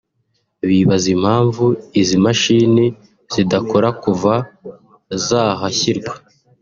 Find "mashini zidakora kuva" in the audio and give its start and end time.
2.25-4.33